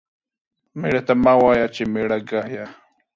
ميړه 0.79 1.01
ته 1.07 1.13
مه 1.23 1.33
وايه 1.41 1.67
چې 1.75 1.81
ميړه 1.93 2.17
گيه. 2.29 2.65